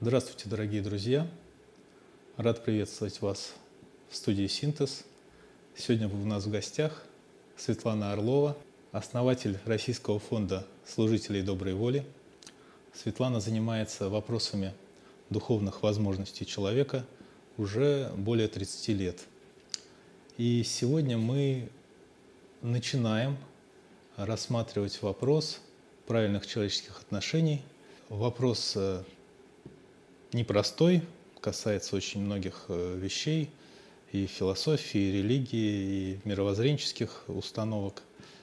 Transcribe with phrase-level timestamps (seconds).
[0.00, 1.26] Здравствуйте, дорогие друзья!
[2.36, 3.54] Рад приветствовать вас
[4.10, 5.04] в студии «Синтез».
[5.74, 7.06] Сегодня у нас в гостях
[7.56, 8.58] Светлана Орлова,
[8.92, 12.04] основатель Российского фонда служителей доброй воли.
[12.92, 14.74] Светлана занимается вопросами
[15.30, 17.06] духовных возможностей человека
[17.56, 19.24] уже более 30 лет.
[20.36, 21.70] И сегодня мы
[22.64, 23.36] начинаем
[24.16, 25.60] рассматривать вопрос
[26.06, 27.62] правильных человеческих отношений.
[28.08, 29.02] Вопрос э,
[30.32, 31.02] непростой,
[31.40, 33.50] касается очень многих э, вещей,
[34.12, 38.02] и философии, и религии, и мировоззренческих установок.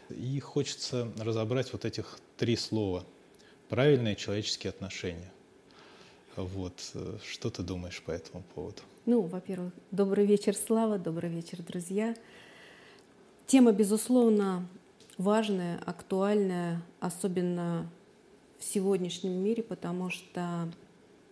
[0.10, 3.04] И хочется разобрать вот этих три слова.
[3.70, 5.32] Правильные человеческие отношения.
[6.36, 6.92] Вот.
[6.94, 8.82] Э, что ты думаешь по этому поводу?
[9.08, 12.14] Ну, во-первых, добрый вечер, Слава, добрый вечер, друзья.
[13.52, 14.66] Тема, безусловно,
[15.18, 17.92] важная, актуальная, особенно
[18.58, 20.72] в сегодняшнем мире, потому что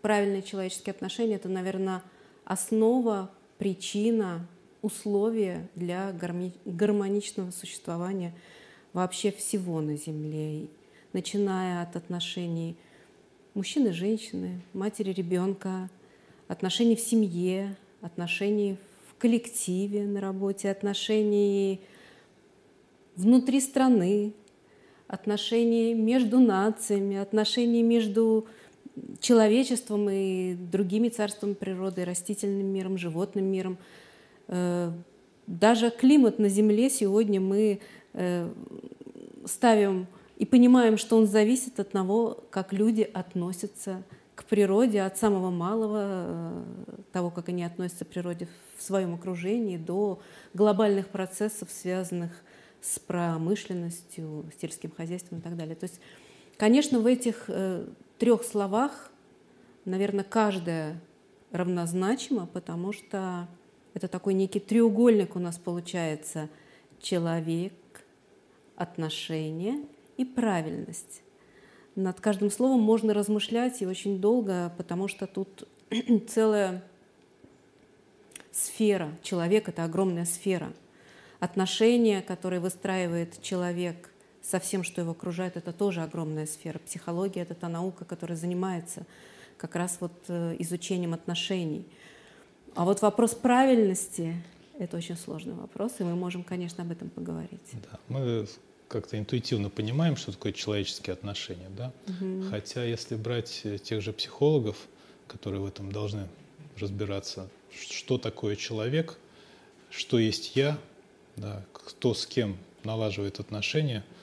[0.02, 2.04] правильные человеческие отношения— это, наверное,
[2.44, 4.46] основа, причина,
[4.82, 6.12] условие для
[6.66, 8.36] гармоничного существования
[8.92, 10.68] вообще всего на Земле,
[11.14, 12.76] начиная от отношений
[13.54, 15.90] мужчины и женщины, матери ребенка,
[16.50, 18.76] отношений в семье, отношений
[19.08, 21.80] в коллективе на работе, отношений
[23.20, 24.34] внутри страны,
[25.08, 28.46] отношений между нациями, отношений между
[29.20, 33.78] человечеством и другими царствами природы, растительным миром, животным миром.
[34.48, 34.92] Э,
[35.48, 37.82] даже климат на Земле сегодня мы
[38.14, 38.50] э,
[39.46, 44.04] ставим и понимаем, что он зависит от того, как люди относятся
[44.36, 46.64] к природе, от самого малого, э,
[47.12, 48.48] того, как они относятся к природе
[48.78, 50.20] в своем окружении, до
[50.54, 52.32] глобальных процессов, связанных
[52.82, 55.76] с промышленностью, сельским хозяйством и так далее.
[55.76, 56.00] То есть,
[56.58, 57.50] конечно, в этих
[58.18, 59.12] трех словах,
[59.86, 61.02] наверное, каждая
[61.52, 63.48] равнозначима, потому что
[63.94, 66.50] это такой некий треугольник у нас получается.
[67.02, 67.74] Человек,
[68.76, 69.86] отношения
[70.18, 71.22] и правильность.
[71.96, 75.68] Над каждым словом можно размышлять и очень долго, потому что тут
[76.30, 76.84] целая
[78.52, 79.18] сфера.
[79.22, 80.72] Человек— это огромная сфера.
[81.40, 84.10] Отношения, которые выстраивает человек
[84.42, 86.80] со всем, что его окружает, это тоже огромная сфера.
[86.80, 89.06] Психология— это та наука, которая занимается
[89.58, 91.86] как раз вот э, изучением отношений.
[92.76, 94.36] А вот вопрос правильности—
[94.80, 97.60] это очень сложный вопрос, и мы можем, конечно, об этом поговорить.
[97.74, 98.48] Да, мы
[98.88, 101.94] как-то интуитивно понимаем, что такое человеческие отношения, да?
[102.08, 102.50] Угу.
[102.50, 104.78] Хотя если брать э, тех же психологов,
[105.28, 106.28] которые в этом должны
[106.78, 109.18] разбираться, что такое человек,
[109.90, 110.78] что есть я,
[111.40, 114.04] да, кто с кем налаживает отношения—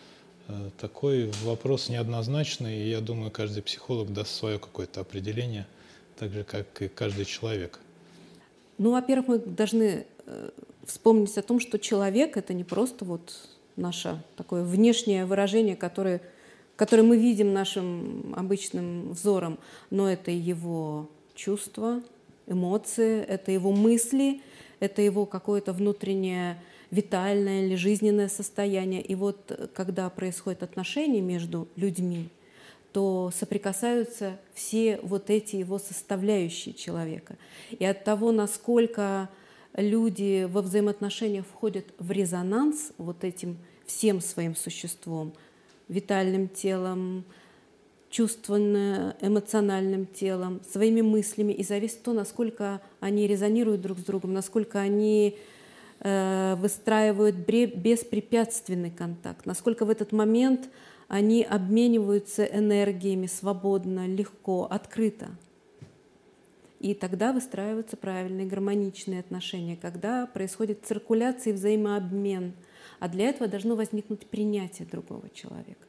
[0.49, 5.67] Э, такой вопрос неоднозначный, и я думаю, каждый психолог даст свое какое-то определение,
[6.19, 7.81] так же, как и каждый человек.
[8.79, 10.51] Ну, во-первых, мы должны э,
[10.85, 16.21] вспомнить о том, что человек— это не просто вот наше такое внешнее выражение, которое,
[16.77, 19.59] которое мы видим нашим обычным взором,
[19.91, 22.03] но это его чувства,
[22.47, 24.43] эмоции, это его мысли,
[24.79, 29.03] это его какое-то внутреннее витальное или жизненное состояние.
[29.03, 32.29] И вот э, когда происходят отношения между людьми,
[32.93, 37.37] то соприкасаются все вот эти его составляющие человека.
[37.79, 39.29] И от того, насколько
[39.77, 45.35] люди во взаимоотношениях входят в резонанс вот этим всем своим существом,
[45.89, 47.25] витальным телом,
[48.11, 55.37] чувственно-эмоциональным телом, своими мыслями, и зависит то, насколько они резонируют друг с другом, насколько они
[56.01, 60.69] выстраивают беспрепятственный контакт, насколько в этот момент
[61.09, 65.29] они обмениваются энергиями свободно, легко, открыто.
[66.81, 72.53] И тогда выстраиваются правильные гармоничные отношения, когда происходит циркуляция и взаимообмен.
[73.01, 75.87] А для этого должно возникнуть принятие другого человека.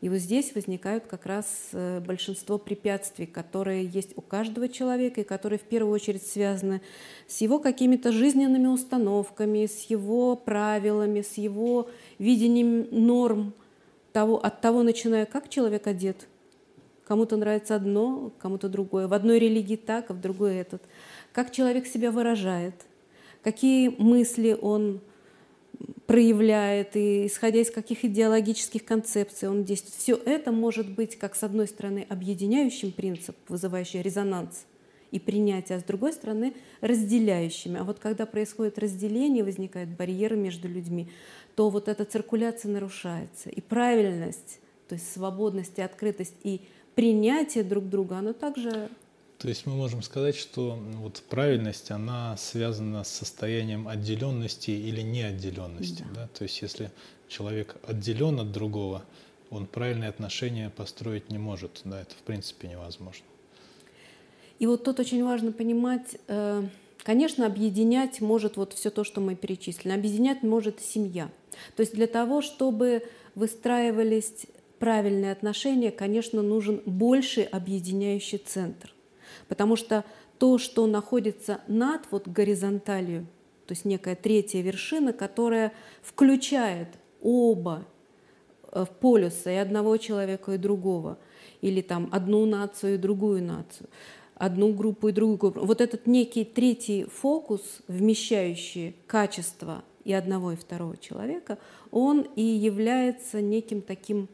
[0.00, 5.24] И вот здесь возникают как раз э, большинство препятствий, которые есть у каждого человека и
[5.24, 6.82] которые в первую очередь связаны
[7.26, 11.88] с его какими-то жизненными установками, с его правилами, с его
[12.18, 13.54] видением норм,
[14.12, 16.28] того, от того начиная, как человек одет.
[17.06, 19.08] Кому-то нравится одно, кому-то другое.
[19.08, 20.82] В одной религии так, а в другой этот.
[21.32, 22.74] Как человек себя выражает,
[23.42, 25.00] какие мысли он
[26.06, 29.96] проявляет, и исходя из каких идеологических концепций он действует.
[29.96, 34.66] Все это может быть как, с одной стороны, объединяющим принцип, вызывающий резонанс
[35.10, 37.80] и принятия, а с другой стороны разделяющими.
[37.80, 41.08] А вот когда происходит разделение, возникают барьеры между людьми,
[41.54, 43.48] то вот эта циркуляция нарушается.
[43.50, 46.60] И правильность, то есть свободность и открытость и
[46.94, 48.88] принятие друг друга, оно также
[49.38, 56.04] то есть мы можем сказать, что вот правильность, она связана с состоянием отделенности или неотделенности.
[56.14, 56.22] Да.
[56.22, 56.28] Да?
[56.28, 56.90] То есть если
[57.28, 59.04] человек отделен от другого,
[59.50, 61.82] он правильные отношения построить не может.
[61.84, 63.24] Да, это в принципе невозможно.
[64.58, 66.66] И вот тут очень важно понимать, э,
[67.02, 69.92] конечно, объединять может вот все то, что мы перечислили.
[69.92, 71.30] Объединять может семья.
[71.76, 74.46] То есть для того, чтобы выстраивались
[74.78, 78.95] правильные отношения, конечно, нужен больший объединяющий центр.
[79.48, 80.04] Потому что
[80.38, 83.26] то, что находится над вот горизонталью,
[83.66, 85.72] то есть некая третья вершина, которая
[86.02, 86.88] включает
[87.20, 87.84] оба
[88.70, 91.18] э, полюса, и одного человека, и другого,
[91.60, 93.88] или там одну нацию и другую нацию,
[94.34, 95.64] одну группу и другую группу.
[95.64, 101.58] Вот этот некий третий фокус, вмещающий качество и одного, и второго человека,
[101.90, 104.28] он и является неким таким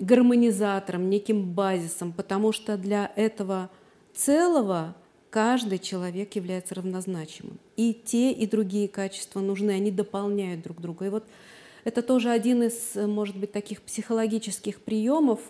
[0.00, 3.70] гармонизатором, неким базисом, потому что для этого
[4.14, 4.94] целого
[5.30, 7.58] каждый человек является равнозначимым.
[7.76, 11.06] И те, и другие качества нужны, они дополняют друг друга.
[11.06, 11.24] И вот
[11.84, 15.40] это тоже один из, может быть, таких психологических приемов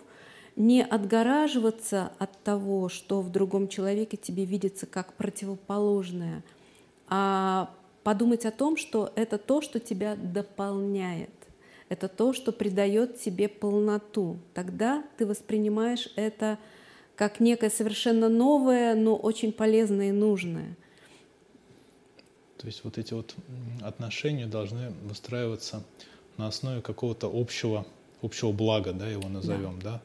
[0.55, 6.43] не отгораживаться от того, что в другом человеке тебе видится как противоположное,
[7.07, 7.73] а
[8.03, 11.29] подумать о том, что это то, что тебя дополняет.
[11.89, 14.37] Это то, что придает тебе полноту.
[14.53, 16.59] Тогда ты воспринимаешь это
[17.15, 20.77] как некое совершенно новое, но очень полезное и нужное.
[22.57, 23.35] То есть вот эти вот
[23.81, 25.83] отношения должны выстраиваться
[26.37, 27.85] на основе какого-то общего,
[28.21, 29.93] общего блага, да, его назовем, да.
[29.93, 30.01] да?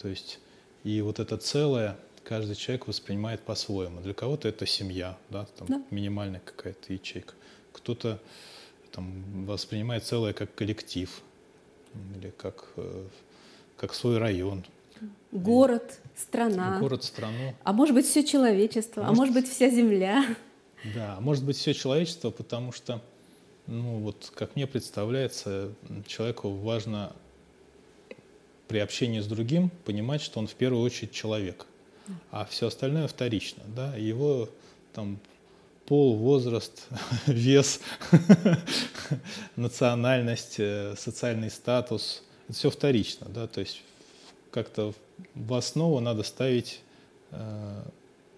[0.00, 0.38] То есть
[0.84, 4.00] и вот это целое каждый человек воспринимает по-своему.
[4.00, 5.82] Для кого-то это семья, да, там да.
[5.90, 7.34] минимальная какая-то ячейка.
[7.72, 8.20] Кто-то
[8.94, 11.10] там воспринимает целое как коллектив
[12.16, 13.06] или как, э,
[13.76, 14.64] как свой район,
[15.32, 16.78] город, страна.
[16.78, 17.54] Город, страну.
[17.64, 20.24] А может быть, все человечество, может, а может быть, вся Земля.
[20.94, 23.02] Да, может быть, все человечество, потому что,
[23.66, 25.72] ну вот, как мне представляется,
[26.06, 27.14] человеку важно
[28.68, 31.66] при общении с другим понимать, что он в первую очередь человек,
[32.30, 34.48] а все остальное вторично, да, его
[34.92, 35.18] там
[35.86, 36.86] пол, возраст,
[37.26, 37.80] вес,
[39.56, 43.82] национальность, э, социальный статус, это все вторично, да, то есть
[44.50, 44.94] как-то
[45.34, 46.80] в основу надо ставить
[47.30, 47.82] э,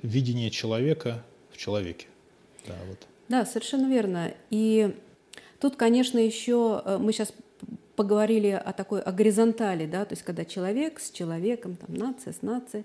[0.03, 1.23] видение человека
[1.53, 2.07] в человеке.
[2.67, 2.99] Да, вот.
[3.29, 4.35] да, совершенно верно.
[4.51, 4.97] И
[5.61, 7.33] тут, конечно, еще э, мы сейчас
[7.95, 12.43] поговорили о такой о горизонтали, да, то есть когда человек с человеком, там, нация с
[12.43, 12.85] нацией.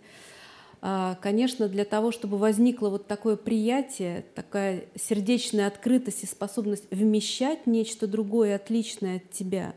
[0.83, 7.67] А, конечно, для того, чтобы возникло вот такое приятие, такая сердечная открытость и способность вмещать
[7.67, 9.75] нечто другое, отличное от тебя,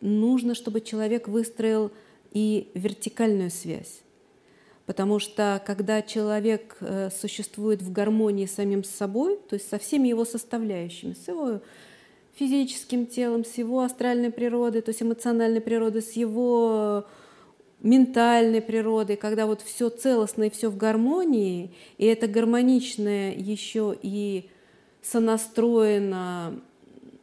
[0.00, 1.90] нужно, чтобы человек выстроил
[2.32, 4.02] и вертикальную связь.
[4.86, 10.08] Потому что когда человек э, существует в гармонии с самим собой, то есть со всеми
[10.08, 11.60] его составляющими, с его
[12.36, 17.04] физическим телом, с его астральной природой, то есть эмоциональной природой, с его
[17.80, 24.50] ментальной природой, когда вот все целостно и все в гармонии, и это гармоничное еще и
[25.02, 26.60] сонастроено,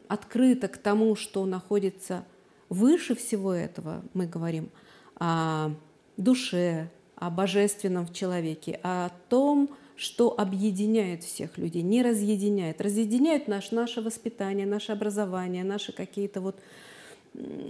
[0.08, 2.24] открыто к тому, что находится
[2.68, 4.70] выше всего этого, мы говорим–
[5.18, 5.72] о
[6.16, 12.80] душе, о божественном в человеке, о том, что объединяет всех людей, не разъединяет.
[12.80, 16.56] Разъединяет наш, наше воспитание, наше образование, наши какие-то вот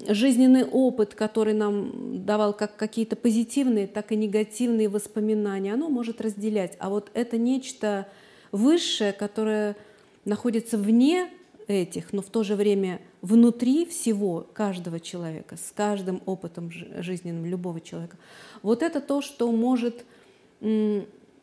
[0.08, 6.76] жизненный опыт, который нам давал как какие-то позитивные, так и негативные воспоминания, оно может разделять.
[6.78, 8.06] А вот это нечто
[8.52, 9.76] высшее, которое
[10.24, 11.28] находится вне
[11.66, 17.80] этих, но в то же время внутри всего каждого человека, с каждым опытом жизненным любого
[17.80, 18.16] человека.
[18.62, 20.04] Вот это то, что может,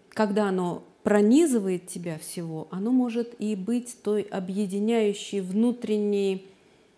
[0.10, 6.48] когда оно пронизывает тебя всего, оно может и быть той объединяющей внутренней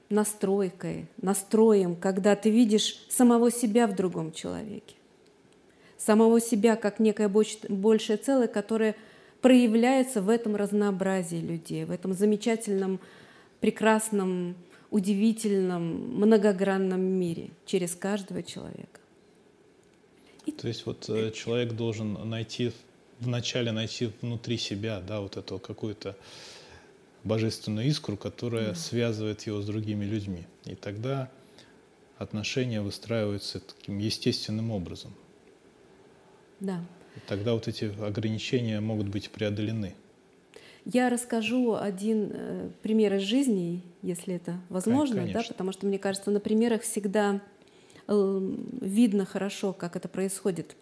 [0.09, 4.95] настройкой, настроем, когда ты видишь самого себя в другом человеке,
[5.97, 8.95] самого себя как некое большее целое, которое
[9.41, 12.99] проявляется в этом разнообразии людей, в этом замечательном,
[13.59, 14.55] прекрасном
[14.91, 18.99] удивительном, многогранном мире через каждого человека.
[20.45, 20.51] И...
[20.51, 22.71] То есть вот э, человек должен найти,
[23.19, 26.15] вначале найти внутри себя, да, вот эту какую-то
[27.25, 28.75] божественную искру, которая да.
[28.75, 30.45] связывает его с другими людьми.
[30.63, 31.29] И тогда
[32.17, 35.13] отношения выстраиваются таким естественным образом.
[36.59, 36.81] Да.
[37.27, 39.95] Тогда вот эти ограничения могут быть преодолены.
[40.85, 45.41] Я расскажу один э, пример из жизни, если это возможно, Конечно.
[45.41, 47.41] да, потому что мне кажется, на примерах всегда
[48.07, 50.75] э, видно хорошо, как это происходит.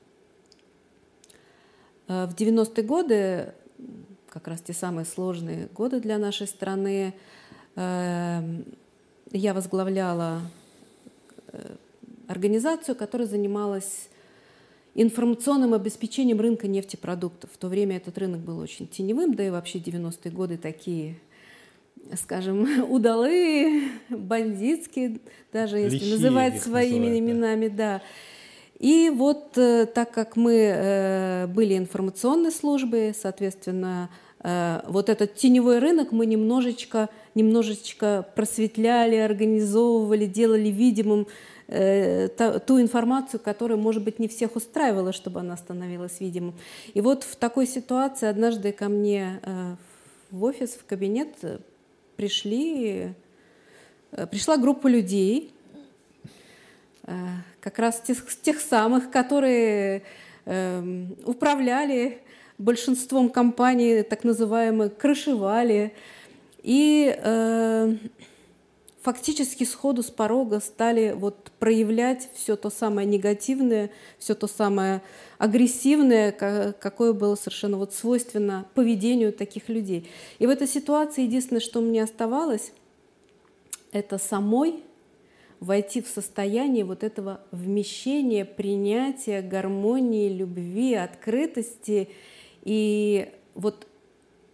[2.09, 3.53] Э, в 90-е годы,
[4.33, 7.13] как раз те самые сложные годы для нашей страны,
[7.75, 8.41] э,
[9.31, 10.41] я возглавляла
[11.49, 11.75] э,
[12.27, 14.09] организацию, которая занималась
[14.95, 17.51] информационным обеспечением рынка нефтепродуктов.
[17.51, 21.19] В то время этот рынок был очень теневым, да и вообще 90-е годы такие,
[22.15, 25.19] скажем, удалые, бандитские,
[25.51, 27.19] даже если Лихие называть своими называют, да.
[27.19, 28.01] именами, да.
[28.83, 34.09] И вот э, так как мы э, были информационной службой, соответственно,
[34.41, 41.27] э, вот этот теневой рынок мы немножечко, немножечко просветляли, организовывали, делали видимым
[41.65, 46.53] ту информацию, которая, может быть, не всех устраивала, чтобы она становилась видимым.
[46.93, 49.39] И вот в такой ситуации однажды ко мне
[50.29, 51.29] в офис, в кабинет
[52.17, 53.13] пришли,
[54.29, 55.53] пришла группа людей,
[57.05, 60.03] как раз тех, тех самых, которые
[60.45, 62.19] эм, управляли
[62.57, 65.93] большинством компаний, так называемых, крышевали.
[66.61, 67.95] И э,
[69.01, 75.01] фактически сходу с порога стали вот проявлять все то самое негативное, все то самое
[75.37, 80.09] агрессивное, ка- какое было совершенно вот свойственно поведению таких людей.
[80.39, 82.71] И в этой ситуации единственное, что мне оставалось,
[83.91, 84.83] это самой
[85.63, 92.09] войти в состояние вот этого вмещения, принятия, гармонии, любви, открытости
[92.63, 93.87] и вот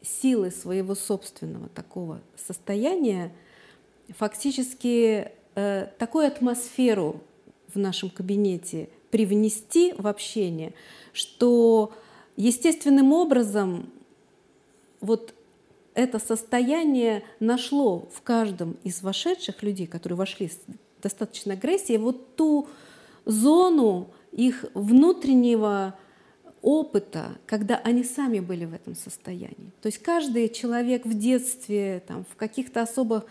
[0.03, 3.33] силы своего собственного такого состояния
[4.09, 7.21] фактически э, такую атмосферу
[7.73, 10.73] в нашем кабинете привнести в общение,
[11.11, 11.91] что
[12.35, 13.89] естественным образом
[15.01, 15.33] вот
[15.95, 20.51] это состояние нашло в каждом из вошедших людей, которые вошли
[20.99, 22.67] с достаточной агрессией, вот ту
[23.25, 25.95] зону их внутреннего
[26.61, 29.71] опыта, когда они сами были в этом состоянии.
[29.81, 33.25] То есть каждый человек в детстве, там, в каких-то особо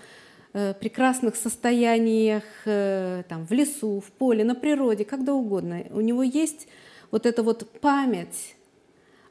[0.55, 6.23] э, прекрасных состояниях, э, там, в лесу, в поле, на природе, когда угодно, у него
[6.23, 6.69] есть
[7.11, 8.57] вот эта вот память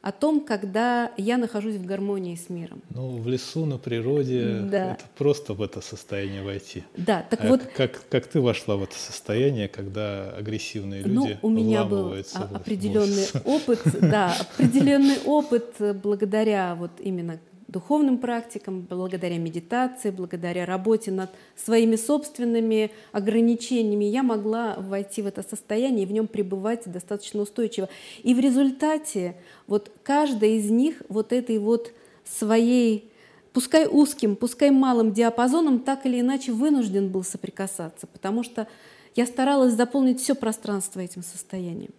[0.02, 2.82] о том, когда я нахожусь в гармонии с миром.
[2.90, 4.92] Ну, в лесу, на природе, Да.
[4.92, 6.84] это просто в это состояние войти.
[6.96, 11.48] Да, так А вот, как, как ты вошла в это состояние, когда агрессивные люди ну,
[11.48, 12.12] у меня был
[12.52, 21.30] определенный опыт, да, определенный опыт благодаря вот именно духовным практикам, благодаря медитации, благодаря работе над
[21.54, 27.88] своими собственными ограничениями, я могла войти в это состояние и в нем пребывать достаточно устойчиво.
[28.22, 31.92] И в результате вот каждый из них вот этой вот
[32.24, 33.12] своей
[33.52, 38.66] пускай узким, пускай малым диапазоном, так или иначе вынужден был соприкасаться, потому что
[39.14, 41.92] я старалась заполнить все пространство этим состоянием.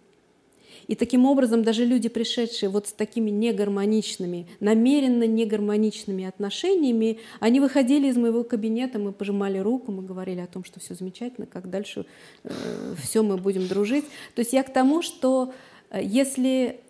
[0.90, 8.08] И таким образом даже люди, пришедшие вот с такими негармоничными, намеренно негармоничными отношениями, они выходили
[8.08, 12.06] из моего кабинета, мы пожимали руку, мы говорили о том, что все замечательно, как дальше
[12.42, 14.04] э, все мы будем дружить.
[14.34, 15.54] То есть я к тому, что
[15.90, 16.80] э, если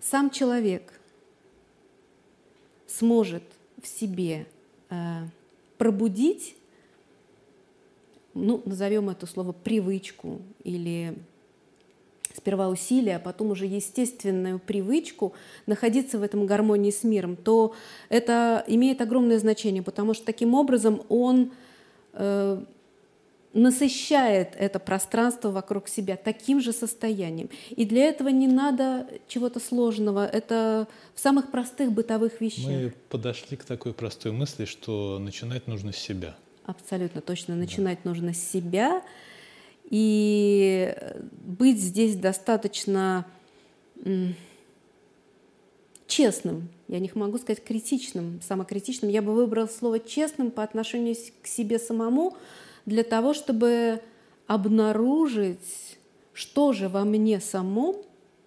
[0.00, 0.92] сам человек
[2.88, 3.44] сможет
[3.80, 4.46] в себе
[4.90, 4.96] э,
[5.78, 6.56] пробудить,
[8.34, 11.16] ну, назовем это слово привычку или
[12.36, 15.32] сперва усилия, а потом уже естественную привычку
[15.66, 17.74] находиться в этом гармонии с миром, то
[18.08, 21.52] это имеет огромное значение, потому что таким образом он
[22.12, 22.62] э,
[23.56, 27.48] насыщает это пространство вокруг себя таким же состоянием.
[27.70, 30.26] И для этого не надо чего-то сложного.
[30.26, 32.66] Это в самых простых бытовых вещах.
[32.66, 36.36] Мы подошли к такой простой мысли, что начинать нужно с себя.
[36.66, 37.54] Абсолютно точно.
[37.54, 39.02] Начинать нужно с себя.
[39.88, 40.94] И
[41.44, 43.26] быть здесь достаточно
[46.06, 46.68] честным.
[46.88, 49.10] Я не могу сказать критичным, самокритичным.
[49.10, 52.36] Я бы выбрала слово честным по отношению к себе самому
[52.84, 54.00] для того, чтобы
[54.46, 55.98] обнаружить,
[56.32, 57.96] что же во мне самом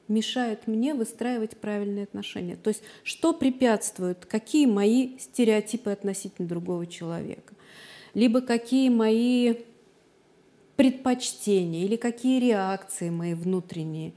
[0.07, 2.55] мешает мне выстраивать правильные отношения.
[2.55, 7.53] То есть что препятствует, какие мои стереотипы относительно другого человека,
[8.13, 9.55] либо какие мои
[10.79, 14.13] предпочтения или какие реакции мои внутренние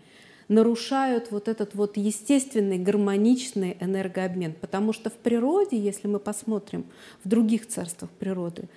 [0.47, 4.53] нарушают вот этот вот естественный гармоничный энергообмен.
[4.53, 6.87] Потому что в природе, если мы посмотрим
[7.25, 8.69] в других царствах природы,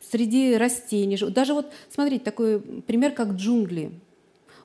[0.00, 3.90] среди растений, даже вот смотрите такой пример, как джунгли.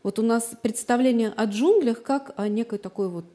[0.04, 3.26] Вот у нас представление о джунглях как о некой такой вот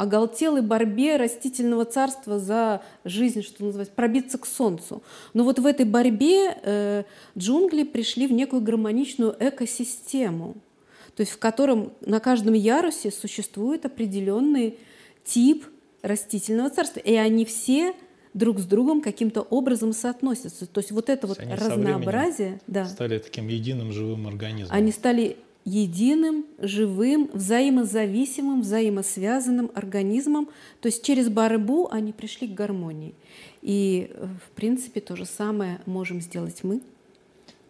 [0.00, 5.02] оголтелой борьбе растительного царства за жизнь, что называется, пробиться к солнцу.
[5.34, 7.04] Но вот в этой борьбе э,
[7.36, 10.56] джунгли пришли в некую гармоничную экосистему,
[11.14, 14.78] то есть в котором на каждом ярусе существует определенный
[15.22, 15.66] тип
[16.00, 17.94] растительного царства, и они все
[18.32, 20.66] друг с другом каким-то образом соотносятся.
[20.66, 24.74] То есть вот это вот Они разнообразие, да, стали таким единым живым организмом.
[24.74, 25.36] они стали
[25.70, 30.48] единым, живым, взаимозависимым, взаимосвязанным организмом.
[30.80, 33.14] То есть через борьбу они пришли к гармонии.
[33.62, 36.80] И, э, в принципе, то же самое можем сделать мы.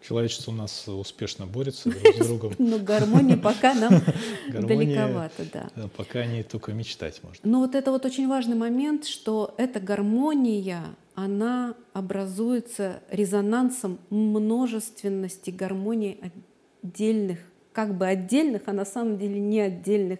[0.01, 2.53] Человечество у нас успешно борется друг с другом.
[2.57, 4.01] Но гармонии пока нам
[4.49, 5.89] далековато, да.
[5.95, 7.39] Пока не только мечтать можно.
[7.43, 16.17] Но вот это вот очень важный момент, что эта гармония, она образуется резонансом множественности гармонии
[16.81, 17.39] отдельных,
[17.73, 20.19] как бы отдельных, а на самом деле не отдельных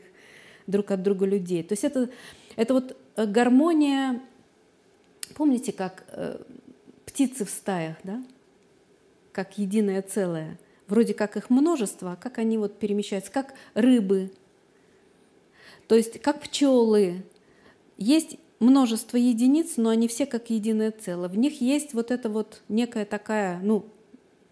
[0.67, 1.63] друг от друга людей.
[1.63, 2.09] То есть это,
[2.55, 4.21] это вот э, гармония,
[5.35, 6.41] помните, как э,
[7.05, 8.23] птицы в стаях, да?
[9.31, 10.57] как единое целое.
[10.87, 14.31] Вроде как их множество, а как они вот перемещаются, как рыбы,
[15.87, 17.23] то есть как пчелы.
[17.97, 21.27] Есть множество единиц, но они все как единое целое.
[21.27, 23.85] В них есть вот это вот некая такая, ну,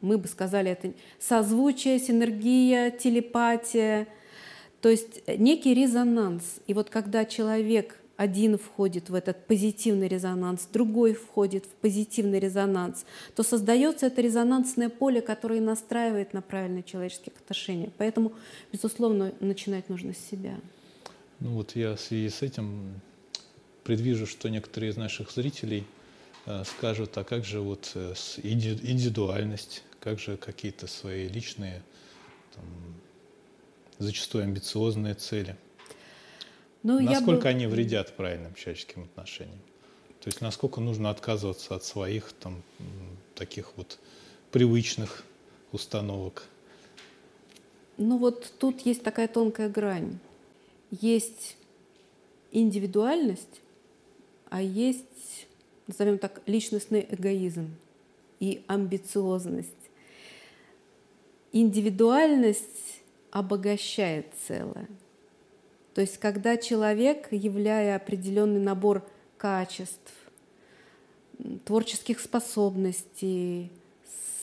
[0.01, 4.07] мы бы сказали, это созвучие, синергия, телепатия,
[4.81, 6.43] то есть некий резонанс.
[6.67, 13.05] И вот когда человек один входит в этот позитивный резонанс, другой входит в позитивный резонанс,
[13.33, 17.91] то создается это резонансное поле, которое настраивает на правильные человеческие отношения.
[17.97, 18.33] Поэтому,
[18.73, 20.59] безусловно, начинать нужно с себя.
[21.39, 22.99] Ну вот я в связи с этим
[23.85, 25.98] предвижу, что некоторые из наших зрителей э,
[26.65, 31.81] скажут, а как же вот э, индивидуальность, как же какие-то свои личные,
[32.55, 32.65] там,
[33.99, 35.55] зачастую амбициозные цели.
[36.83, 39.59] Ну, насколько бы- они вредят правильным человеческим отношениям?
[40.21, 42.61] То есть насколько нужно отказываться от своих там
[43.35, 43.99] таких вот
[44.51, 45.23] привычных
[45.71, 46.43] установок?
[47.97, 50.19] Ну вот тут есть такая тонкая грань.
[50.91, 51.57] Есть
[52.51, 53.61] индивидуальность,
[54.49, 55.05] а есть,
[55.89, 57.75] назовем так, личностный эгоизм
[58.39, 59.69] и амбициозность.
[61.51, 64.87] Индивидуальность обогащает целое.
[65.95, 69.03] То есть когда человек, являя определенный набор
[69.37, 70.13] качеств,
[71.65, 73.71] творческих способностей,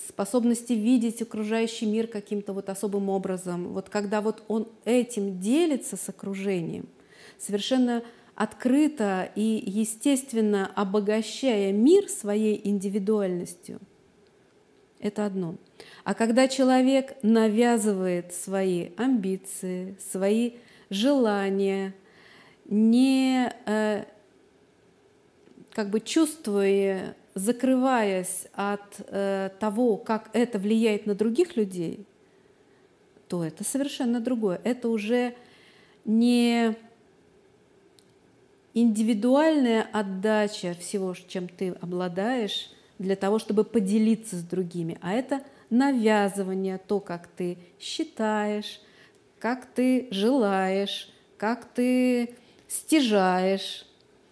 [0.09, 3.69] способности видеть окружающий мир каким-то вот особым образом.
[3.69, 6.89] Вот когда вот он этим делится с окружением,
[7.39, 8.03] совершенно
[8.37, 13.81] открыто и естественно обогащая мир своей индивидуальностью,
[15.01, 15.57] это одно.
[16.05, 20.53] А когда человек навязывает свои амбиции, свои
[20.91, 21.95] желания,
[22.67, 24.05] не э,
[25.73, 32.07] как бы чувствуя, закрываясь от э, того, как это влияет на других людей,
[33.29, 34.61] то это совершенно другое.
[34.65, 35.35] Это уже
[36.05, 36.77] не
[38.77, 46.79] индивидуальная отдача всего, чем ты обладаешь, для того, чтобы поделиться с другими, а это навязывание,
[46.79, 48.81] то, как ты считаешь,
[49.39, 52.35] как ты желаешь, как ты
[52.69, 53.87] стяжаешь.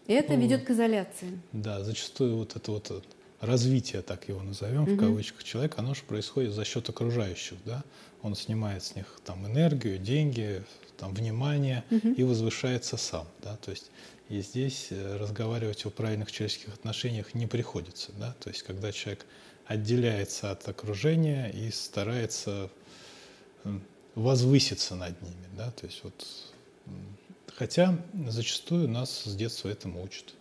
[0.07, 1.39] И это ведет к изоляции.
[1.53, 3.05] Да, зачастую вот это вот
[3.41, 4.99] развитие, так его назовем, в Мгм.
[4.99, 7.83] кавычках, человека, оно же происходит за счет окружающих, да?
[8.23, 10.63] Он снимает с них там энергию, деньги,
[10.99, 12.13] там внимание Мгм.
[12.13, 13.57] и возвышается сам, да?
[13.57, 13.91] То есть
[14.29, 18.35] и здесь э, разговаривать о правильных человеческих отношениях не приходится, да?
[18.41, 19.27] То есть когда человек
[19.67, 22.71] отделяется от окружения и старается
[24.15, 25.71] возвыситься над ними, да?
[25.71, 26.15] То есть вот
[27.57, 27.97] Хотя
[28.29, 30.35] зачастую нас с детства этому учат.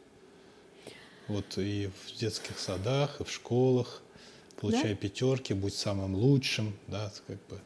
[1.28, 4.02] Вот и в детских садах, и в школах,
[4.60, 7.60] получай пятерки, будь самым лучшим, да, как бы.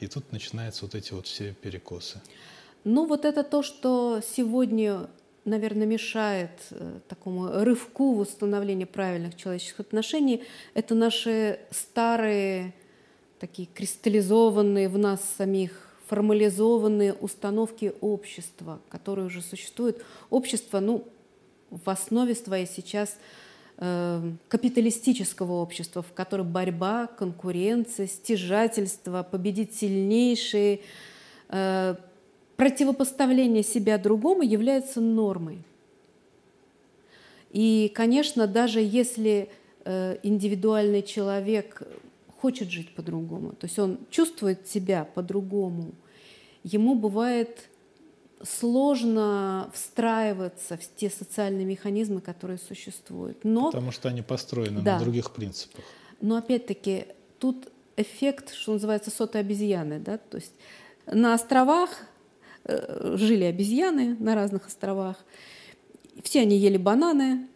[0.00, 2.20] И тут начинаются вот эти вот все перекосы.
[2.84, 5.10] Ну вот это то, что сегодня,
[5.48, 12.74] наверное, мешает э, такому рывку в установлении правильных человеческих отношений, это наши старые,
[13.38, 20.02] такие кристаллизованные в нас самих формализованные установки общества, которые уже существуют.
[20.30, 21.06] Общество, ну,
[21.70, 23.18] в основе своей сейчас
[23.76, 30.80] э, капиталистического общества, в котором борьба, конкуренция, стяжательство, победить сильнейшие,
[31.50, 31.94] э,
[32.58, 35.62] противопоставление себя другому является нормой.
[37.52, 39.48] И, конечно, даже если
[39.84, 41.82] э, индивидуальный человек
[42.36, 45.92] хочет жить по-другому, то есть он чувствует себя по-другому,
[46.64, 47.68] ему бывает
[48.42, 53.44] сложно встраиваться в те социальные механизмы, которые существуют.
[53.44, 54.98] Но, Потому что они построены да.
[54.98, 55.84] на других принципах.
[56.20, 57.06] Но опять-таки
[57.38, 60.00] тут эффект, что называется, сотой обезьяны.
[60.00, 60.18] Да?
[60.18, 60.52] То есть
[61.06, 61.90] на островах
[62.68, 65.16] жили обезьяны, на разных островах.
[66.22, 67.48] Все они ели бананы.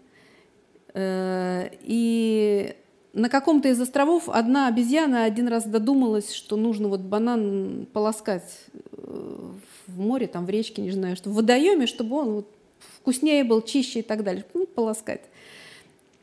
[0.95, 2.75] Э, и
[3.13, 9.51] на каком-то из островов одна обезьяна один раз додумалась, что нужно вот банан полоскать э,
[9.87, 12.55] в море, там в речке, не знаю, что в водоеме, чтобы он вот
[12.99, 15.23] вкуснее был, чище и так далее, ну, полоскать.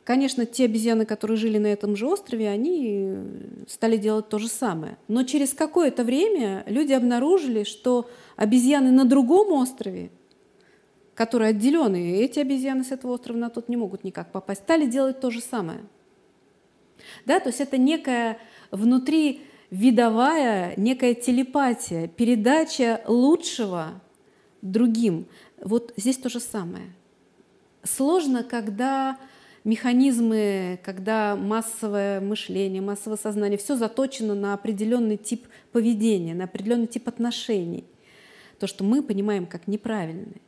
[0.04, 3.14] Конечно, те обезьяны, которые жили на этом же острове, они
[3.68, 4.96] стали делать то же самое.
[5.08, 10.10] Но через какое-то время люди обнаружили, что обезьяны на другом острове,
[11.14, 15.20] которые отделенные, эти обезьяны с этого острова на тот не могут никак попасть, стали делать
[15.20, 15.80] то же самое.
[17.26, 18.38] Да, то есть это некая
[18.70, 24.00] внутри видовая, некая телепатия, передача лучшего
[24.62, 25.26] другим.
[25.62, 26.92] Вот здесь то же самое.
[27.82, 29.16] Сложно, когда
[29.70, 37.06] механизмы, когда массовое мышление, массовое сознание, все заточено на определенный тип поведения, на определенный тип
[37.06, 37.84] отношений.
[38.58, 40.40] То, что мы понимаем как неправильное.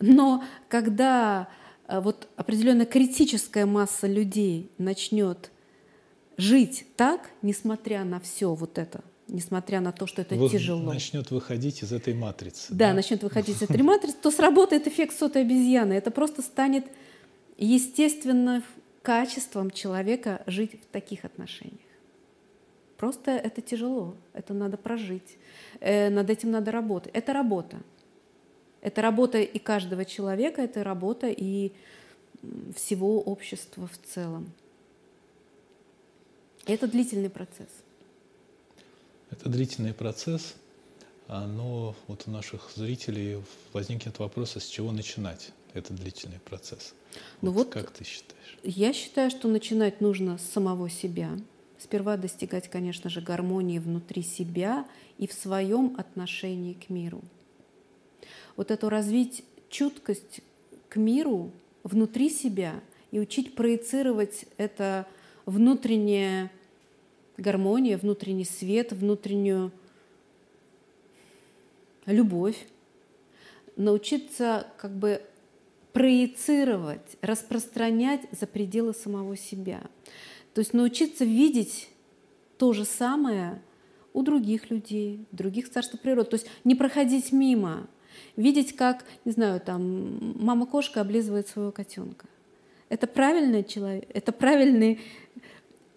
[0.00, 1.48] Но когда
[1.88, 5.50] э, вот определенная критическая масса людей начнет
[6.36, 10.92] жить так, несмотря на все вот это, несмотря на то, что это Вы тяжело.
[10.92, 12.66] Начнет выходить из этой матрицы.
[12.68, 12.92] Да, да?
[12.92, 15.94] начнет выходить из этой матрицы, то сработает эффект сотой обезьяны.
[15.94, 16.84] Это просто станет
[17.58, 18.62] естественным
[19.02, 21.80] качеством человека жить в таких отношениях.
[22.96, 25.36] Просто это тяжело, это надо прожить,
[25.80, 27.12] э, над этим надо работать.
[27.14, 27.78] Это работа.
[28.80, 31.72] Это работа и каждого человека, это работа и
[32.76, 34.52] всего общества в целом.
[36.66, 37.68] Это длительный процесс.
[39.30, 40.54] Это длительный процесс,
[41.28, 43.42] а, но вот у наших зрителей
[43.72, 46.94] возникнет вопрос, а с чего начинать этот длительный процесс?
[47.42, 48.58] Ну вот, вот как ты считаешь?
[48.62, 51.30] Я считаю, что начинать нужно с самого себя.
[51.78, 57.22] Сперва достигать, конечно же, гармонии внутри себя и в своем отношении к миру.
[58.56, 60.40] Вот эту развить чуткость
[60.88, 61.52] к миру
[61.84, 62.80] внутри себя
[63.12, 65.06] и учить проецировать это
[65.46, 66.50] внутреннее
[67.36, 69.70] гармония, внутренний свет, внутреннюю
[72.06, 72.66] любовь,
[73.76, 75.22] научиться как бы
[75.92, 79.82] проецировать, распространять за пределы самого себя.
[80.54, 81.88] То есть научиться видеть
[82.58, 83.62] то же самое
[84.12, 86.30] у других людей, других царств природы.
[86.30, 87.86] То есть не проходить мимо,
[88.36, 92.26] видеть, как, не знаю, там мама-кошка облизывает своего котенка.
[92.88, 95.00] Это правильный человек, это правильный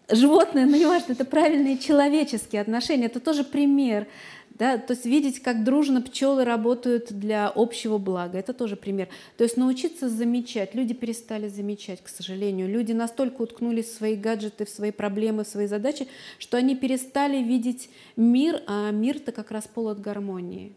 [0.09, 4.07] животное, но не важно, это правильные человеческие отношения, это тоже пример.
[4.61, 4.77] Да?
[4.77, 9.07] То есть видеть, как дружно пчелы работают для общего блага, это тоже пример.
[9.35, 10.75] То есть научиться замечать.
[10.75, 12.69] Люди перестали замечать, к сожалению.
[12.69, 17.41] Люди настолько уткнулись в свои гаджеты, в свои проблемы, в свои задачи, что они перестали
[17.41, 20.73] видеть мир, а мир-то как раз полон гармонии.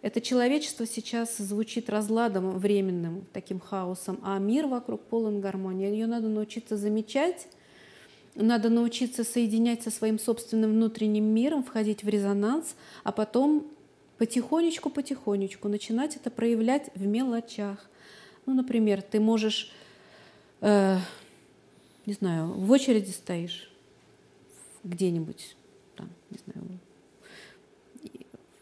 [0.00, 5.86] Это человечество сейчас звучит разладом временным, таким хаосом, а мир вокруг полон гармонии.
[5.86, 7.46] Ее надо научиться замечать,
[8.34, 13.66] надо научиться соединять со своим собственным внутренним миром, входить в резонанс, а потом
[14.18, 17.88] потихонечку-потихонечку начинать это проявлять в мелочах.
[18.46, 19.72] Ну, например, ты можешь,
[20.60, 20.98] э,
[22.06, 23.70] не знаю, в очереди стоишь
[24.84, 25.56] где-нибудь,
[25.96, 26.66] там, не знаю,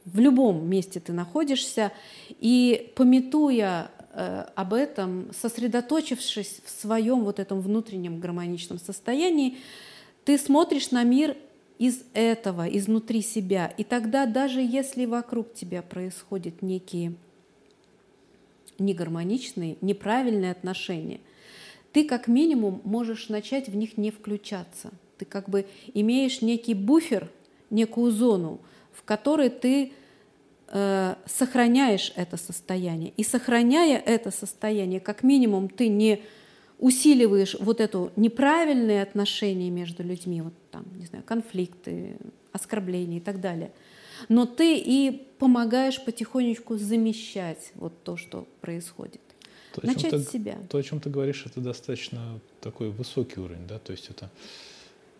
[0.04, 1.92] в любом месте ты находишься,
[2.28, 9.58] и пометуя об этом, сосредоточившись в своем вот этом внутреннем гармоничном состоянии,
[10.24, 11.36] ты смотришь на мир
[11.78, 13.72] из этого, изнутри себя.
[13.78, 17.14] И тогда даже если вокруг тебя происходят некие
[18.78, 21.20] негармоничные, неправильные отношения,
[21.92, 24.90] ты как минимум можешь начать в них не включаться.
[25.18, 27.30] Ты как бы имеешь некий буфер,
[27.68, 28.60] некую зону,
[28.92, 29.92] в которой ты
[30.72, 33.12] Э, сохраняешь это состояние.
[33.16, 36.22] И сохраняя это состояние, как минимум ты не
[36.78, 42.16] усиливаешь вот это неправильные отношения между людьми, вот там, не знаю, конфликты,
[42.52, 43.72] оскорбления и так далее.
[44.28, 49.20] Но ты и помогаешь потихонечку замещать вот то, что происходит.
[49.74, 50.56] То, Начать с себя.
[50.68, 54.30] То, о чем ты говоришь, это достаточно такой высокий уровень, да, то есть это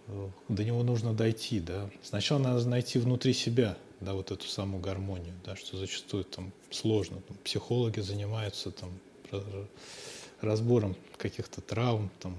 [0.06, 1.90] э, до него нужно дойти, да.
[2.02, 7.20] Сначала надо найти внутри себя да, вот эту самую гармонию, да, что зачастую там сложно.
[7.28, 8.90] Там, психологи занимаются там
[10.40, 12.34] разбором каких-то травм, там,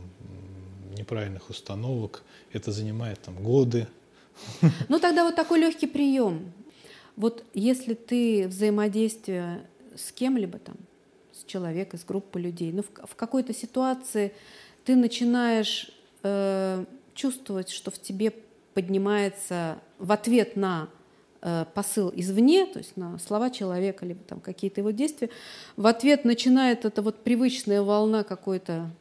[0.97, 2.24] неправильных установок.
[2.52, 3.88] Это занимает там годы.
[4.89, 6.52] Ну тогда вот такой легкий прием.
[7.15, 10.76] Вот если ты взаимодействие с кем-либо там,
[11.34, 14.34] с человеком, с группой людей, ну, в, в какой-то ситуации
[14.86, 15.91] ты начинаешь
[16.24, 18.34] э, чувствовать, что в тебе
[18.74, 20.89] поднимается в ответ на
[21.73, 25.30] посыл извне, то есть на слова человека, либо там какие-то его действия,
[25.75, 28.91] в ответ начинает эта вот привычная волна какой-то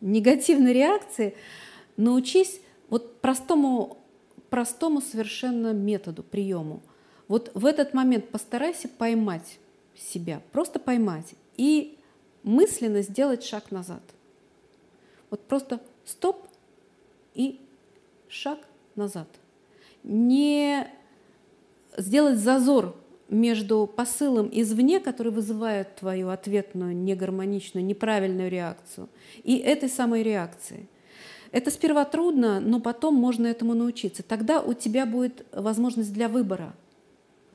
[0.00, 1.36] негативной реакции,
[1.96, 3.98] научись вот простому,
[4.48, 6.80] простому совершенно методу, приему.
[7.28, 9.58] Вот в этот момент постарайся поймать
[9.96, 11.98] себя, просто поймать и
[12.42, 14.02] мысленно сделать шаг назад.
[15.30, 16.46] Вот просто стоп
[17.34, 17.60] и
[18.28, 18.60] шаг
[18.94, 19.28] назад.
[20.04, 20.86] Не
[21.96, 22.94] сделать зазор
[23.28, 29.08] между посылом извне, который вызывает твою ответную, негармоничную, неправильную реакцию,
[29.42, 30.88] и этой самой реакцией.
[31.52, 34.22] Это сперва трудно, но потом можно этому научиться.
[34.22, 36.74] Тогда у тебя будет возможность для выбора.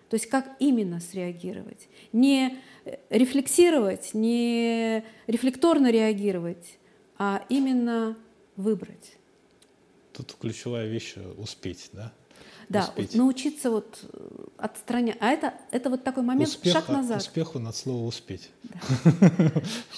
[0.10, 1.88] То есть как именно среагировать.
[2.12, 2.58] Не
[3.10, 6.80] рефлексировать, не рефлекторно реагировать,
[7.18, 8.18] а именно
[8.56, 9.18] выбрать.
[10.14, 12.12] Тут ключевая вещь— успеть, да?
[12.72, 13.16] Да, успеть.
[13.16, 15.18] научиться вот э, отстранять.
[15.20, 17.22] А это, это вот такой момент, Успех, шаг назад.
[17.22, 18.50] Успеху над слово «успеть».
[18.64, 18.80] Да.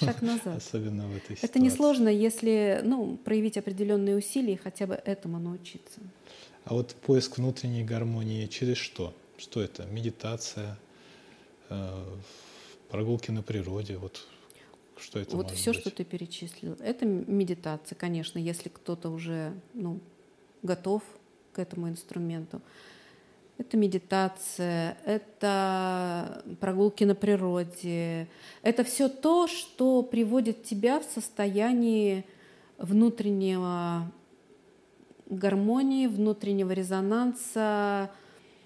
[0.00, 0.56] Шаг назад.
[0.56, 1.44] Особенно в этой ситуации.
[1.44, 6.00] Это несложно, если ну, проявить определенные усилия и хотя бы этому научиться.
[6.64, 9.14] А вот поиск внутренней гармонии через что?
[9.36, 9.84] Что это?
[9.84, 10.78] Медитация,
[11.68, 12.04] э,
[12.90, 13.98] прогулки на природе?
[13.98, 14.26] Вот
[14.96, 15.80] что это Вот все, быть?
[15.80, 16.76] что ты перечислил.
[16.80, 20.00] Это медитация, конечно, если кто-то уже ну,
[20.62, 21.02] готов
[21.54, 22.60] к этому инструменту.
[23.56, 28.26] Это медитация, это прогулки на природе,
[28.62, 32.24] это все то, что приводит тебя в состояние
[32.78, 34.10] внутреннего
[35.26, 38.10] гармонии, внутреннего резонанса,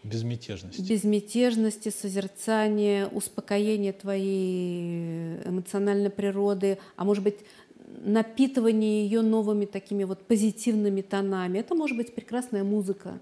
[0.03, 0.81] Безмятежности.
[0.81, 7.41] безмятежности, созерцания, успокоения твоей эмоциональной природы, а может быть
[8.05, 11.59] напитывание ее новыми такими вот позитивными тонами.
[11.59, 13.19] Это может быть прекрасная музыка.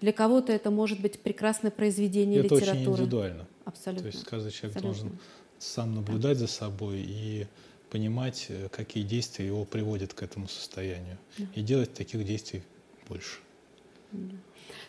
[0.00, 2.80] Для кого-то это может быть прекрасное произведение это литературы.
[2.80, 3.48] очень индивидуально.
[3.64, 4.10] Абсолютно.
[4.10, 5.02] То есть каждый человек Абсолютно.
[5.02, 5.18] должен
[5.58, 7.46] сам наблюдать за собой и
[7.90, 11.18] понимать, э, какие действия его приводят к этому состоянию.
[11.38, 11.46] Да.
[11.54, 12.62] И делать таких действий
[13.08, 13.40] больше.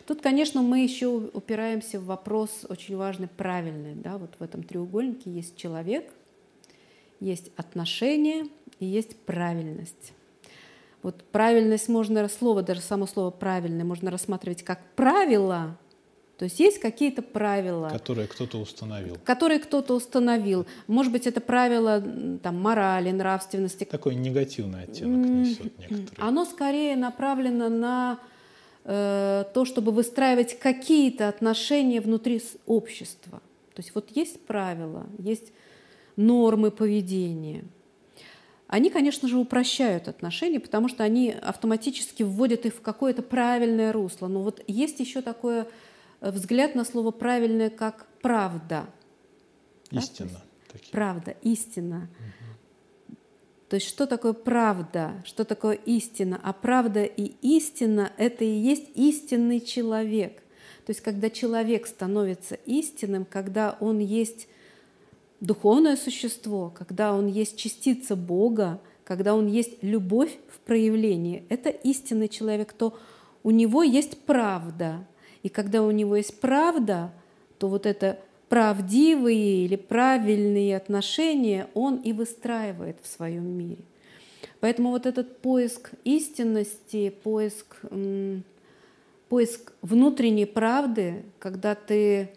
[0.06, 3.94] Тут, конечно, мы еще упираемся в вопрос очень важный, правильный.
[3.94, 4.18] Да?
[4.18, 6.12] Вот в этом треугольнике есть человек,
[7.20, 8.46] есть отношения
[8.78, 10.12] и есть правильность.
[11.02, 15.78] Вот правильность можно, слово, даже само слово правильное можно рассматривать как правило,
[16.36, 19.18] то есть есть какие-то правила, Которые кто-то установил.
[19.24, 20.66] которые кто-то установил.
[20.86, 22.02] Может быть, это правило
[22.42, 23.84] там, морали, нравственности.
[23.84, 26.08] Такой негативный оттенок несет некоторые.
[26.16, 28.18] Оно скорее направлено на
[28.84, 33.42] э, то, чтобы выстраивать какие-то отношения внутри общества.
[33.74, 35.52] То есть вот есть правила, есть
[36.20, 37.64] нормы поведения.
[38.68, 44.28] Они, конечно же, упрощают отношения, потому что они автоматически вводят их в какое-то правильное русло.
[44.28, 45.64] Но вот есть еще такой
[46.20, 48.86] э, взгляд на слово правильное, как правда.
[49.90, 50.40] да, Истинно.
[50.70, 50.92] Такие.
[50.92, 52.08] Правда, истина.
[53.68, 56.40] То есть что такое правда, что такое истина?
[56.42, 60.42] А правда и истина— это и есть истинный человек.
[60.86, 64.48] То есть когда человек становится истинным, когда он есть
[65.40, 72.28] духовное существо, когда он есть частица Бога, когда он есть любовь в проявлении, это истинный
[72.28, 72.96] человек, то
[73.42, 75.06] у него есть правда.
[75.42, 77.12] И когда у него есть правда,
[77.58, 83.84] то вот это правдивые или правильные отношения он и выстраивает в своем мире.
[84.60, 87.80] Поэтому вот этот поиск истинности, поиск,
[89.28, 92.30] поиск внутренней правды, когда ты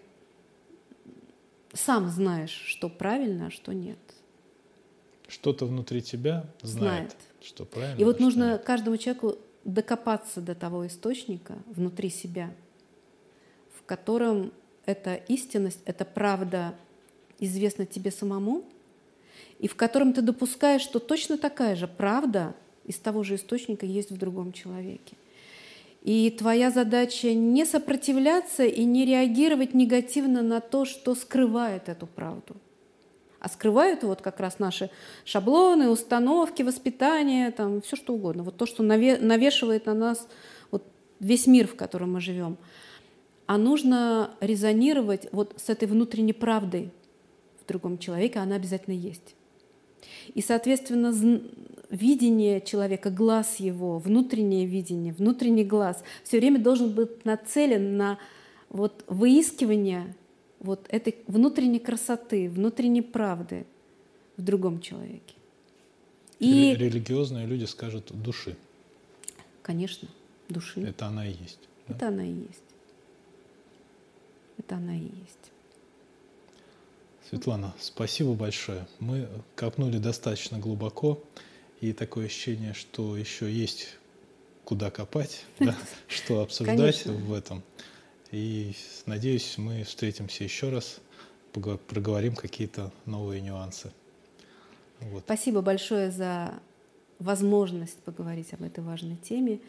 [1.73, 3.97] сам знаешь, что правильно, а что нет.
[5.27, 7.15] Что-то внутри тебя знает, Знает.
[7.41, 7.99] что правильно.
[7.99, 8.63] И вот а нужно нет.
[8.63, 12.53] каждому человеку докопаться до того источника внутри себя,
[13.77, 14.51] в котором
[14.85, 16.75] эта истинность, эта правда
[17.39, 18.63] известна тебе самому,
[19.59, 22.53] и в котором ты допускаешь, что точно такая же правда
[22.85, 25.15] из того же источника есть в другом человеке.
[26.03, 32.57] И твоя задача не сопротивляться и не реагировать негативно на то, что скрывает эту правду.
[33.39, 34.89] А скрывают вот как раз наши
[35.23, 38.43] шаблоны, установки, воспитание, там все что угодно.
[38.43, 40.27] Вот то, что наве- навешивает на нас
[40.71, 40.83] вот
[41.21, 42.57] весь мир, в котором мы живем.
[43.45, 46.91] А нужно резонировать вот с этой внутренней правдой
[47.61, 49.35] в другом человеке, она обязательно есть.
[50.33, 51.13] И, соответственно,
[51.93, 58.17] видение человека, глаз его, внутреннее видение, внутренний глаз все время должен быть нацелен на
[58.69, 60.15] вот выискивание
[60.59, 63.65] вот этой внутренней красоты, внутренней правды
[64.37, 65.35] в другом человеке.
[66.39, 68.57] И религиозные люди скажут души.
[69.61, 70.09] Конечно,
[70.49, 70.81] души.
[70.81, 71.59] Это она и есть.
[71.87, 72.07] Это да?
[72.07, 72.63] она и есть.
[74.57, 75.51] Это она и есть.
[77.29, 78.87] Светлана, спасибо большое.
[78.99, 81.23] Мы копнули достаточно глубоко,
[81.83, 83.97] и такое ощущение, что еще есть
[84.63, 85.75] куда копать, да,
[86.07, 87.61] что обсуждать в этом.
[88.31, 88.73] И
[89.05, 90.99] надеюсь, мы встретимся еще раз,
[91.51, 93.91] проговорим какие-то новые нюансы.
[95.01, 95.23] Вот.
[95.25, 96.53] Спасибо большое за
[97.19, 99.59] возможность поговорить об этой важной теме.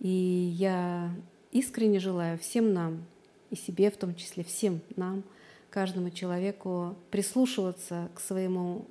[0.00, 0.08] И
[0.56, 1.14] я
[1.52, 3.04] искренне желаю всем нам,
[3.50, 5.22] и себе в том числе, всем нам–
[5.74, 8.86] каждому человеку прислушиваться к своему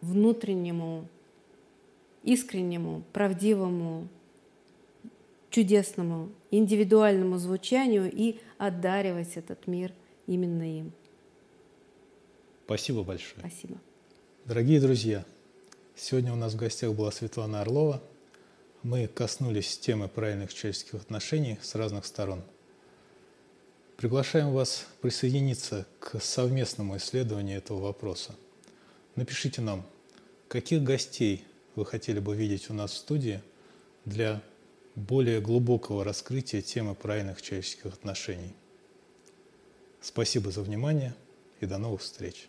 [0.00, 1.06] внутреннему,
[2.22, 4.08] искреннему, правдивому,
[5.50, 9.92] чудесному, индивидуальному звучанию и одаривать этот мир
[10.26, 10.92] именно им.
[12.66, 13.40] Спасибо большое.
[13.40, 13.78] Спасибо.
[14.44, 15.24] Дорогие друзья,
[15.96, 18.02] сегодня у нас в гостях была Светлана Орлова.
[18.82, 22.42] Мы коснулись темы правильных человеческих отношений с разных сторон–
[24.00, 28.34] Приглашаем вас присоединиться к совместному исследованию этого вопроса.
[29.16, 29.84] Напишите нам,
[30.48, 31.44] каких гостей
[31.74, 33.40] вы хотели бы видеть у нас в студии
[34.04, 34.42] для
[34.94, 38.54] более глубокого раскрытия темы правильных человеческих отношений.
[40.00, 41.14] Спасибо за внимание
[41.60, 42.48] и до новых встреч!